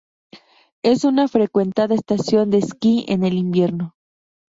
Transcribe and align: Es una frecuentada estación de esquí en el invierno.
Es 0.81 1.03
una 1.03 1.27
frecuentada 1.27 1.93
estación 1.93 2.49
de 2.49 2.57
esquí 2.57 3.05
en 3.07 3.23
el 3.23 3.33
invierno. 3.33 3.93